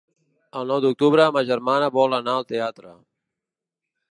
[0.61, 2.95] El nou d'octubre ma germana vol anar al teatre.